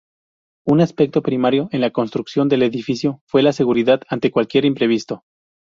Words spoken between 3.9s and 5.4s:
ante cualquier imprevisto.